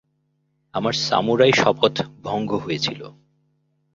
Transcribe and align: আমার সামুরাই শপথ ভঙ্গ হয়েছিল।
আমার 0.73 0.93
সামুরাই 0.99 1.53
শপথ 1.53 1.95
ভঙ্গ 2.23 2.49
হয়েছিল। 2.55 3.01